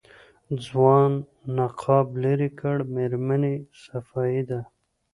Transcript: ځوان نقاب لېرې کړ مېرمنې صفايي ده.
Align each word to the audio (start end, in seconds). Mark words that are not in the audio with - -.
ځوان 0.65 1.11
نقاب 1.57 2.07
لېرې 2.23 2.49
کړ 2.59 2.77
مېرمنې 2.95 3.55
صفايي 3.81 4.41
ده. 4.49 4.61